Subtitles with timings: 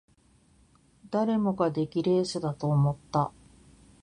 [1.11, 3.31] 誰もが出来レースだと思った